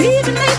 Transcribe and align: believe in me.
believe 0.00 0.28
in 0.28 0.34
me. 0.34 0.49